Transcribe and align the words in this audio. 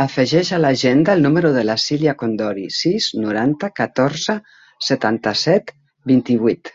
Afegeix 0.00 0.50
a 0.56 0.60
l'agenda 0.64 1.16
el 1.18 1.24
número 1.24 1.50
de 1.56 1.64
la 1.64 1.76
Silya 1.86 2.14
Condori: 2.20 2.66
sis, 2.82 3.08
noranta, 3.24 3.72
catorze, 3.82 4.38
setanta-set, 4.92 5.74
vint-i-vuit. 6.14 6.72